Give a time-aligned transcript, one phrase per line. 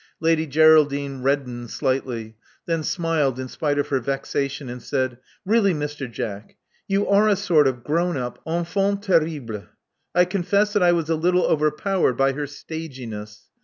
[0.19, 5.75] Lady Geraldine reddened slightly; then smiled in spite of her vexa tion, and said, Really,
[5.75, 6.11] Mr.
[6.11, 6.55] Jack,
[6.87, 9.67] you are a sort of grown up enfant terrible.
[10.15, 13.51] I confess that I was a little overpowered by her staginess.